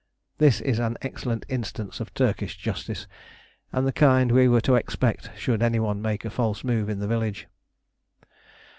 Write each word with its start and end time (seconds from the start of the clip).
This 0.39 0.61
is 0.61 0.79
an 0.79 0.97
excellent 1.03 1.45
instance 1.47 1.99
of 1.99 2.11
Turkish 2.15 2.57
justice, 2.57 3.05
and 3.71 3.85
the 3.85 3.91
kind 3.93 4.31
we 4.31 4.47
were 4.47 4.59
to 4.61 4.73
expect 4.73 5.29
should 5.37 5.61
any 5.61 5.79
one 5.79 6.01
make 6.01 6.25
a 6.25 6.31
false 6.31 6.63
move 6.63 6.89
in 6.89 6.97
the 6.97 7.07
village. 7.07 7.45